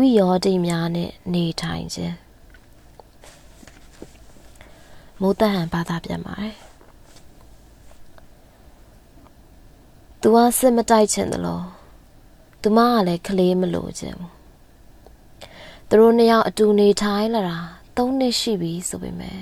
[0.00, 2.16] ဝိယောတိများနဲ့နေထိုင်ခြင်း
[5.20, 6.54] မိုးတဟန်ဘာသာပြန်ပါတယ်။
[10.20, 11.64] तू ကစစ်မတိုက်ချင်တယ်လို့
[12.62, 14.32] သူမကလည်းကလေးမလို့ခြင်းဘူး။
[15.88, 17.58] သူတို့နှစ်ယောက်အတူနေထိုင်လာတာ
[17.96, 19.40] ၃နှစ်ရှိပြီဆိုပေမဲ့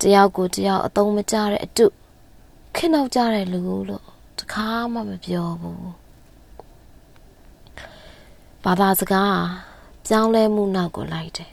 [0.00, 1.86] တယောက်ကိုတယောက်အသုံးမကျတဲ့အတု
[2.76, 4.04] ခင်းနောက်ကြတဲ့လူလို့
[4.38, 5.86] တခါမှမပြောဘူး။
[8.64, 9.36] ဘာသာစကား
[10.06, 11.52] ပြောင်းလဲမှုနောက်ကိုလိုက်တယ်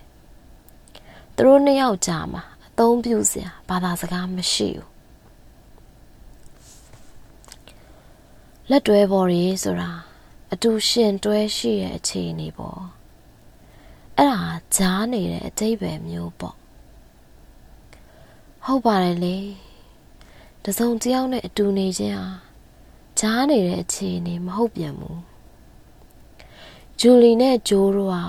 [1.36, 4.90] ။သူတို့နှစ်ယောက်ကြာမှာအသုံးပြုစရာဘာသာစကားမရှိဘူး။
[8.70, 9.92] လက်တွဲပေါ်ရီဆိုတာ
[10.54, 12.82] အတူရှင်တွဲရှိရဲ့အခြေအနေပေါ့။
[14.18, 14.42] အဲ့ဒါ
[14.76, 16.56] ကြားနေတဲ့အတိတ်ပဲမျိုးပေါ့။
[18.66, 19.38] ဟုတ်ပါတယ်လေ။
[20.64, 22.28] တစုံတယောက်နဲ့အတူနေခြင်းဟာ
[23.20, 25.18] ကြားနေတဲ့အခြေအနေမဟုတ်ပြန်ဘူး။
[27.02, 28.24] ဂျူလီနဲ့ဂျိုးတို့ဟာ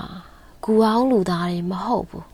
[0.63, 2.27] ကူအောင်လူသားတွေမဟုတ်ဘူး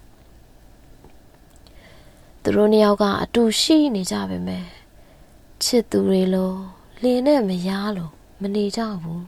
[2.41, 4.65] သူတို့နှစ်ယောက်ကအတူရှိနေကြပါမယ်
[5.63, 6.53] ချစ်သူတွေလို
[7.01, 8.09] လင်းနဲ့မယားလို
[8.41, 9.23] မနေကြဘူး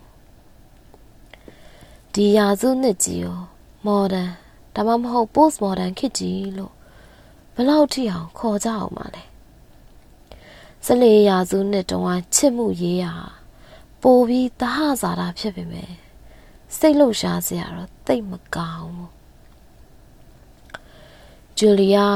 [2.13, 3.39] ဒီရာစုနှစ်ကြီးရော
[3.85, 4.31] modern
[4.75, 6.73] ဒါမှမဟုတ် post modern ခေတ်ကြီးလို့
[7.55, 9.23] ဘလောက်ထိအောင်ခေါ်ကြအောင်ပါလဲ
[10.85, 13.13] စလေရာစုနှစ်တုန်းကချစ်မှုရေးရာ
[14.01, 16.06] ပိုပြီးသဟဇာတာဖြစ်ပေမဲ့
[16.75, 19.11] စိတ်လှုပ်ရှားစရာတော့တိတ်မကောင်းဘူး
[21.57, 22.07] ဂျူလီယာ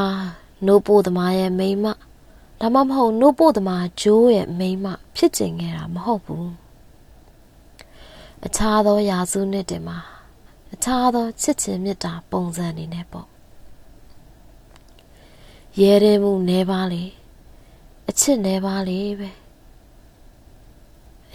[0.66, 1.86] နိုးပို့သမားရဲ့မိန်းမ
[2.60, 4.86] ဒါမှမဟုတ်နိုးပို့သမားဂျိုးရဲ့မိန်းမ
[5.16, 6.52] ဖြစ်ကျင်ခဲ့တာမဟုတ်ဘူး
[8.46, 9.98] အခြားသောရာစုနှစ်တင်မှာ
[10.74, 13.28] အခြားသောချစ်ချင်းမေတ္တာပုံစံနေနဲ့ပေါ့
[15.80, 17.04] ရဲရဲမှုနေပါလေ
[18.10, 19.30] အချစ်နေပါလေပဲ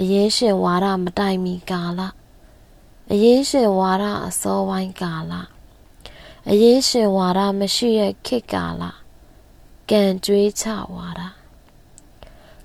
[0.00, 2.00] အရင်ရှင်ဝါရမတိုင်မီကာလ
[3.12, 5.32] အရင်ရှင်ဝါရအစောပိုင်းကာလ
[6.50, 8.82] အရင်ရှင်ဝါဒမရှိရဲ့ခေတ်ကာလ
[9.90, 11.20] ကံကြွေးချဝါဒ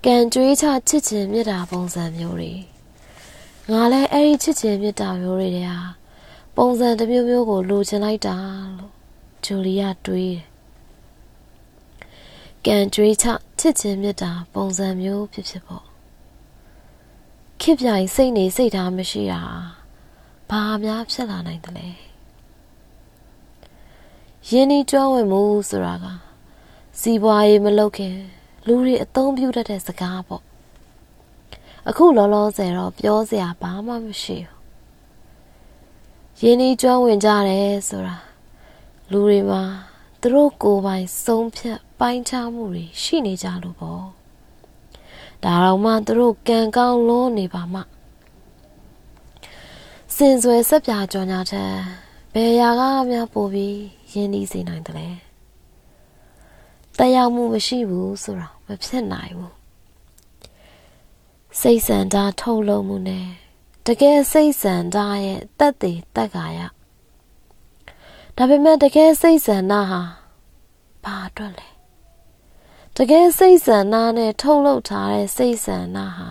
[0.06, 2.54] ကံကြွေးချချစ်ခြင်းမေတ္တာပုံစံမျိုးတွေ
[3.72, 5.80] ငါလည်းအဲ့ဒီချစ်ခြင်းမေတ္တာမျိုးတွေတဲ့ဟာ
[6.56, 8.36] ပုံစံတစ်မျိုးမျိုးကိုလိုချင်လိုက်တာ
[8.78, 8.94] လို့
[9.46, 10.46] ဂျူလီယာတွေးတယ်
[12.66, 13.26] ကံကြွေးချ
[13.60, 15.86] ချစ်ခြင်းမေတ္တာပုံစံမျိုးဖြစ်ဖြစ်ပေါ့
[17.62, 19.42] ခေပြိုင်စိတ်နေစိတ်ထားမရှိတာ
[20.54, 21.88] ဘာများဖြစ်လာနိုင်သလဲ
[24.50, 26.06] ယင်းဒီကျွမ်းဝင်မှုဆိုတာက
[27.00, 28.16] စီးပွားရေးမလုပ်ခင်
[28.66, 30.44] လူတွေအသုံးပြုတတ်တဲ့စကားပေါ့
[31.90, 34.60] အခုလောလောဆယ်တော့ပြောစရာဘာမှမရှိဘူး
[36.42, 38.18] ယင်းဒီကျွမ်းဝင်ကြတယ်ဆိုတာ
[39.12, 39.62] လူတွေမှာ
[40.22, 44.04] သူတို့ကိုယ်ပိုင်ဆုံးဖြတ်ပိုင်းခြားမှုတွေရှိနေကြလို့ပေါ့
[45.44, 47.82] ဒါတော့မှသူတို့ကံကောင်းလွန်းနေပါမှ
[50.16, 51.72] စင်စွယ်ဆက်ပြကြောညာတဲ့
[52.34, 53.80] ဘယ်ရာကများပို့ပြီး
[54.12, 55.10] ရင်းနှီးစေနိုင်တယ်လဲ
[56.98, 59.54] တရားမှုမရှိဘူးဆိုတာမဖြစ်နိုင်ဘူး
[61.60, 63.28] စိတ်ဆန္ဒထုတ်လုပ်မှုနဲ့
[63.88, 66.60] တကယ်စိတ်ဆန္ဒရဲ့တက်တည်တက်ကာရ
[68.36, 70.02] ဒါပေမဲ့တကယ်စိတ်ဆန္ဒဟာ
[71.04, 71.68] ဘာအတွက်လဲ
[72.98, 76.30] တကယ်စိတ်ဆန္ဒနဲ့ထုတ်လုပ်ထားတဲ့စိတ်ဆန္ဒဟာ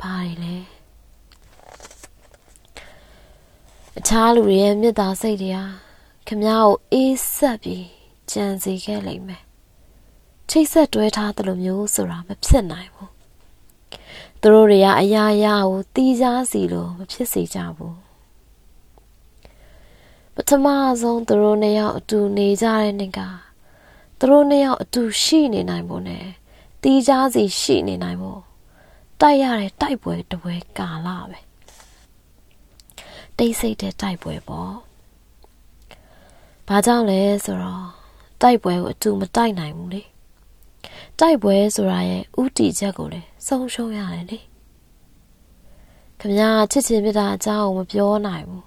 [0.00, 0.77] ဘာတွေလဲ
[3.98, 5.64] အခြားလူတွေရဲ့မေတ္တာစိတ်တွေဟာ
[6.26, 7.86] ခမ ्या ကိုအေးဆက်ပြီး
[8.30, 9.42] ကြံစီခဲ့လိမ့်မယ်
[10.50, 13.12] ချိတ်ဆက်တွဲထားသလိုမျိုးဆိုတာမဖြစ်နိုင်ဘူး
[14.40, 17.96] သူတို့တွေကအရာရာကိုတီးစားစီလို့မဖြစ်စေကြဘူး
[20.34, 20.66] ပထမ
[21.00, 23.20] ဆုံးသူတို့နှစ်ယောက်အတူနေကြတဲ့နေ့က
[24.18, 26.26] သူတို့နှစ်ယောက်အတူရှိနေနိုင်ဖို့နဲ့
[26.82, 28.40] တီးစားစီရှိနေနိုင်ဖို့
[29.20, 31.47] တိုက်ရတဲ့တိုက်ပွဲတပွဲကာလပဲ
[33.38, 34.72] တိတ်ဆိတ်တဲ့တိုက်ပွဲပေါ့။
[36.68, 37.86] ဘာကြောင့်လဲဆိုတော့
[38.42, 40.02] တိုက်ပွဲကိုအတူမတိုက်နိုင်ဘူးလေ။
[41.18, 44.38] တိုက်ပွဲဆိုတာရဲ့ဥတီချက်ကိုလည်းဆုံးရှုံးရတယ်လေ။
[46.20, 48.64] ခမညာချစ်ချင်းမြတ်တာအကြောင်းကိုမပြောနိုင်ဘူး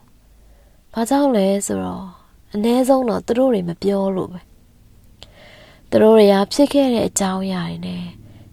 [0.94, 2.08] ။ဘာကြောင့်လဲဆိုတော့
[2.54, 4.42] အ ਨੇ ဆုံးတော့သူတို့တွေမပြောလို့ပဲ။
[5.90, 8.04] သူတို့တွေကဖြစ်ခဲ့တဲ့အကြောင်းအရာတွေနဲ့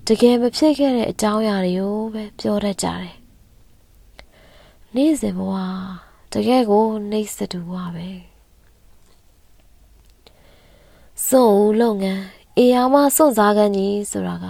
[0.06, 3.16] တကယ်မဖြစ်ခဲ့တဲ့အကြောင်းအရာတွေကိုပဲပြောတတ်ကြတယ်။
[4.94, 5.54] နေ့စဉ်ဘဝ
[6.32, 8.08] တကယ်ကိုနှိမ့်စတူဝပဲ
[11.26, 12.24] စွန့်ဦးလုပ်ငန်း
[12.56, 14.46] အေယာမစွန့်စားကန်းကြီးဆိုတာက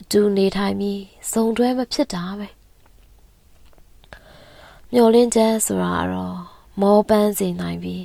[0.00, 2.48] အတူနေထိုင်ပြီးစုံတွဲမဖြစ်တာပဲ
[4.92, 6.38] မျောလင်းချက်ဆိုတာတော့
[6.80, 8.04] မောပန်းစေနိုင်ပြီး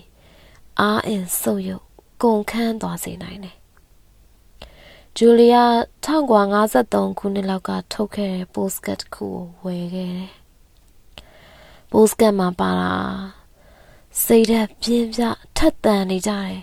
[0.79, 1.85] အားအင်ဆုပ်ယုပ်
[2.23, 3.57] ကုန်ခန်းသွားစေနိုင်တယ်
[5.17, 5.65] ဂျူလီယာ
[6.05, 10.38] 1953ခုနှစ်လောက်ကထုတ်ခဲ့တဲ့ postcard တစ်ခုကိုဝယ်ခဲ့တယ်
[11.91, 12.93] ပို့စကတ်မှာပါတာ
[14.23, 15.21] စိတ်ဓာတ်ပြင်းပြ
[15.57, 16.55] ထက်သန်နေကြတယ်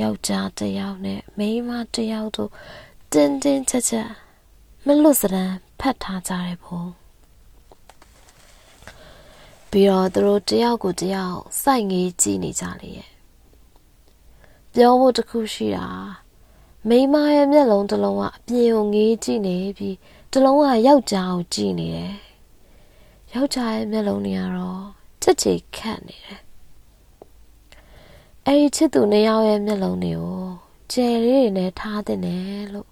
[0.00, 2.50] ယောက်ျားတစ်ယောက်နဲ့မိန်းမတစ်ယောက်တို့
[3.12, 4.10] တင်းတင်းချက်ချက်
[4.84, 6.82] မလွတ်စရန်ဖတ်ထားကြတယ်ဘုံ
[9.70, 13.10] ပြီးတော့သူတို့တယောက်ကိုတယောက်စိုက်ငေးကြည့်နေကြလေရဲ့
[14.72, 15.86] ပြောဖို့တခုရှိတာ
[16.88, 19.96] မိမရဲ့မျက်လုံးတစ်လုံးကအပြင်ကိုငေးကြည့်နေပြီး
[20.32, 22.25] တစ်လုံးကယောက်ျားကိုကြည့်နေတယ်
[23.36, 24.84] ယောက်ျားရဲ့မျက်လုံးတွေကတော့
[25.22, 26.40] ချစ်ချေခတ်နေတယ်
[28.46, 30.40] အဲ့ဒီချစ်သူနှစ်ယောက်ရဲ့မျက်လုံးတွေကို
[30.92, 32.88] ကျယ်လေးတွေနဲ့ထားတဲ့တယ်လို့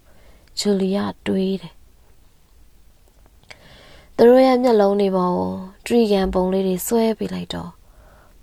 [0.59, 1.73] ဂျူလီယာတွေးတယ်
[4.15, 5.51] သူတို့ရဲ့မျက်လုံးတွေပေါ်ကို
[5.85, 7.71] ထရီကန်ပုံလေးတွေဆွဲပေးလိုက်တော့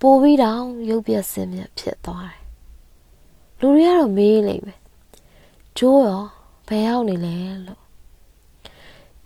[0.00, 2.40] ပိုပြီးတောင်ရုပ်ပြက်စင်းမြက်ဖြစ်သွားတယ်
[3.60, 4.80] လူတွေကတော့မေးလိမ့်မယ်
[5.78, 6.24] ဂျိုးရော
[6.68, 7.81] ဘယ်ရောက်နေလဲလို့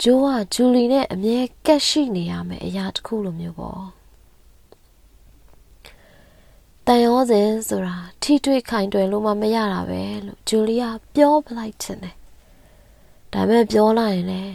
[0.03, 3.85] ဂျိုးကဂျူလီနဲ့အမြဲကက်ရှိနေရမယ်အရာတစ်ခုလိုမျိုးပေါ့
[6.87, 12.17] တန်ရောစင်ဆိုတာထိတွေ့ခိုင်တွယ်လို့မှမရတာပဲလို့ဂျူလီယာပြောပလိုက်ချင်တယ်
[13.33, 14.55] ဒါပေမဲ့ပြောလိုက်ရင်လည်း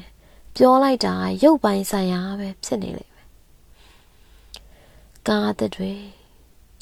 [0.56, 1.14] ပြောလိုက်တာ
[1.44, 3.28] ရုပ်ပိုင်းဆိုင်ရာပဲဖြစ်နေလိမ့်မယ်
[5.28, 5.92] ကားအသက်တွေ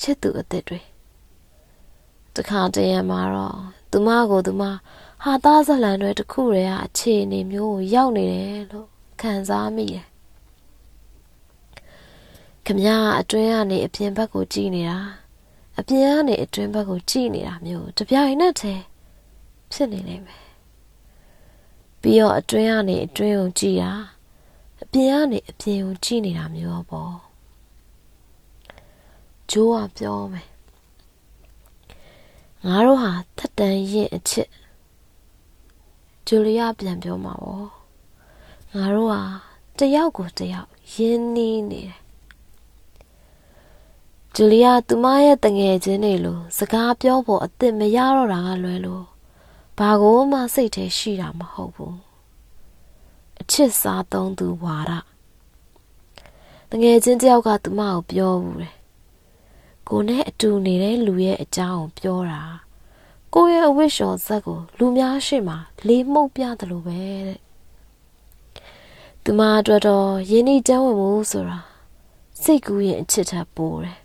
[0.01, 0.79] ချစ်သူအသက်တွေ
[2.35, 3.57] တခါတရံမှာတော့
[3.91, 4.63] သူမကိုသူမ
[5.23, 8.87] ဟာသားဇလန်တွေတခုတည်းကအခြေအနေမျိုးကိုရောက်နေတယ်လို့
[9.21, 10.05] ခံစားမိတယ်
[12.65, 12.89] ခမရ
[13.19, 14.99] အတွင်းကနေအပြင်ဘက်ကိုကြည့်နေတာ
[15.79, 18.83] အပြင်ကနေအတွင်းဘက်ကိုကြည့်နေတာမျိုးတပြိုင်နက်တည်း
[19.71, 20.45] ဖြစ်နေလိမ့်မယ်
[22.01, 23.91] ပြီးတော့အတွင်းကနေအတွင်းကိုကြည့်တာ
[24.81, 27.15] အပြင်ကနေအပြင်ကိုကြည့်နေတာမျိုးပေါ့
[29.51, 30.47] ဂျိုးကပြောမယ်
[32.65, 34.49] ငါတို့ဟာထက်တန်ရင်အချစ်
[36.31, 37.67] ဂျူလီယာပြန်ပြောမှာပေါ့
[38.73, 39.21] ငါတို့ဟာ
[39.79, 41.99] တယောက်ကိုတယောက်ရင်းနှီးနေတယ်
[44.35, 49.05] ဂျူလီယာသူမရဲ့တငယ်ချင်းတွေလိုစကားပြောဖို့အသင့်မရတော့တာကလွယ်လို့
[49.77, 51.97] ဘာကိုမှစိတ်ထဲရှိတာမဟုတ်ဘူး
[53.41, 54.91] အချစ်စားသုံးသူဝါဒ
[56.71, 58.75] တငယ်ချင်းတယောက်ကသူမကိုပြောဘူးတယ်
[59.89, 62.41] ကိုနဲ့အတူနေတဲ့လူရဲ့အကြောင်းကိုပြောတာ
[63.33, 65.55] ကိုရဲ့အဝိရှော်ဇက်ကို လူများရှိမှ
[65.87, 66.97] လေးမှုတ်ပြတယ်လို့ပဲ
[67.27, 67.39] တဲ့
[69.23, 71.59] သူမအတွက်တော့ယင်းဤကျမ်းဝင်မှုဆိုတာ
[72.41, 73.99] စိတ်ကူးရင်အချစ်ထပ်ပိုးတယ်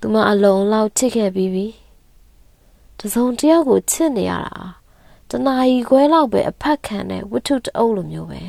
[0.00, 1.66] သူမအလုံးလောက်ချစ်ခဲ့ပြီးပြီ
[2.98, 4.56] တစုံတယောက်ကိုချစ်နေရတာ
[5.30, 8.42] တနာ ਈ ခွဲလောက်ပဲအဖက်ခံတဲ့ဝတ္ထုတအုပ်လိုမျိုးပဲ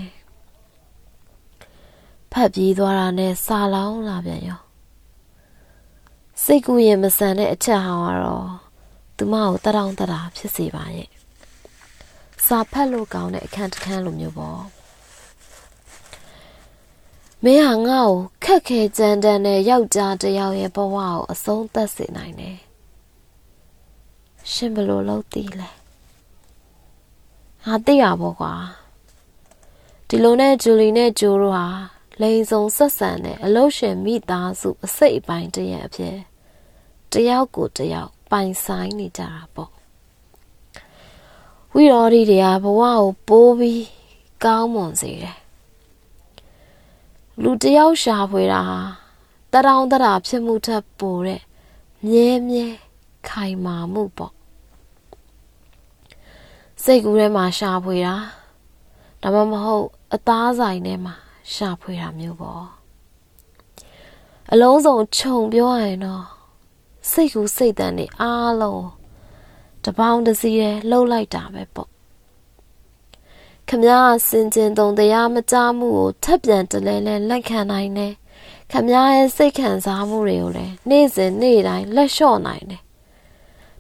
[2.32, 4.62] ဖတ်ပြီးသွားတာနဲ့စာလောင်းလာပြန်ရော
[6.44, 8.69] စိတ်ကူးရင်မဆန်တဲ့အချက်ဟောင်းကတော့
[9.20, 11.10] သူမကိုတတောင်းတတာဖြစ်စေပါရဲ့
[12.46, 14.62] စာဖတ်လို့ကောင်းတဲ့အခန်းတစ်ခန်းလိုမျိုးပေါ့
[17.44, 22.58] မင်းဟာငါ့ကိုခက်ခဲကြမ်းတမ်းတဲ့ယောက်ျားတစ်ယောက်ရဲ့ဘဝကိုအဆုံးသတ်စေနိုင်တယ်
[24.52, 25.70] ရှင်ဘလို့လုပ်တည်လဲ
[27.66, 28.54] ငါသိရပေါ့ကွာ
[30.08, 31.68] ဒီလိုနဲ့ဂျူလီနဲ့ဂျိုးတို့ဟာ
[32.22, 36.18] လိန်စုံဆက်ဆံတဲ့အလုရှင်မိသားစုအစိတ်အပိုင်းတရအဖြစ်
[37.12, 39.72] တယောက်ကိုတယောက် ပိုင်ဆိုင်နေကြတာပေါ့
[41.74, 43.86] ဝိရောဓီတွေကဘဝကိုပိုးပြီး
[44.44, 45.38] ကောင်းမွန်စေတယ်
[47.44, 48.80] လူတယောက်ရှာဖွေတာဟာ
[49.54, 51.42] တရောင်တရာဖြစ်မှုထက်ပိုတဲ့
[52.06, 52.66] မြဲမြဲ
[53.30, 54.34] ခိုင်မာမှုပေါ့
[56.84, 58.16] စိတ်ကူးထဲမှာရှာဖွေတာ
[59.22, 61.16] ဒါမှမဟုတ်အသားဆိုင်ထဲမှာ
[61.54, 62.66] ရှာဖွေတာမျိုးပေါ့
[64.52, 66.26] အလုံးစုံခြုံပြောရရင်တော့
[67.12, 68.88] စိတ်ကူးစိတ်တန်တွေအားလုံး
[69.84, 71.90] တပေါင်းတစည်းရဲလှုပ်လိုက်တာပဲပေါ့
[73.68, 78.14] ခမည်းစင်ကျင်တုံတရားမကြမှုကိုထပ်ပြန်တလဲလဲလက်ခံနိုင်တယ်
[78.72, 82.82] ခမည်းရဲ့စိတ်ခံစားမှုတွေကိုလည်းနေ့စဉ်နေ့တိုင်းလက်လျှော့နိုင်တယ်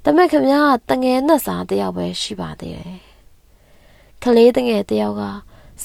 [0.03, 0.59] ဒါပေမဲ့ခမည်း
[0.89, 2.99] ကတငယ်နဲ့စားတယောက်ပဲရှိပါသေးတယ်
[4.23, 5.23] ကလေးတငယ်တယောက်က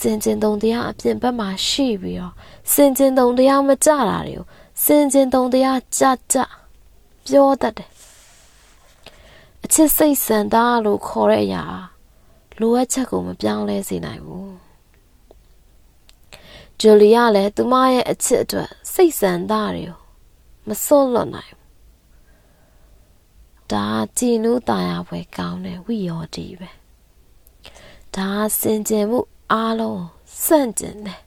[0.00, 2.34] စင်ကျင်တုံတရားအပြင်ဘက်မှာရှိပြီးတော့
[2.72, 4.44] စင်ကျင်တုံတရားမကြတာတွေကို
[4.84, 6.36] စင်ကျင်တုံတရားကြကြ
[7.26, 7.88] ပြောတတ်တယ်
[9.64, 11.64] အချစ်စိတ်ဆန္ဒလို့ခေါ်တဲ့အရာ
[12.60, 14.54] လိုအပ်ချက်ကိုမပြောင်းလဲစေနိုင်ဘူး
[16.80, 19.98] ဂျူလီယာလည်းသူမရဲ့အချစ်အတွက်စိတ်ဆန္ဒတွေကို
[20.68, 21.64] မစွန့်လွတ်နိုင်ဘူး
[23.72, 23.86] ဒါ
[24.18, 26.70] ကြည်နူးตาရပွဲကောင်းတဲ့ဝိယောတိပဲ
[28.14, 29.20] ဒါစင်ကြယ်မှု
[29.52, 30.04] အားလုံး
[30.44, 31.23] စန့်ကျင်တယ်